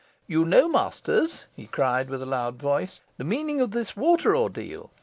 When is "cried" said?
1.67-2.09